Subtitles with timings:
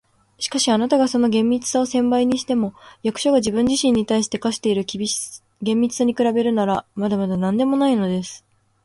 [0.39, 4.83] 「しかし、あなたがその厳密さを千倍にしても、役所が自分自身に対して課している
[5.61, 8.43] 厳密さに比べるなら、まだまだなんでもないものです。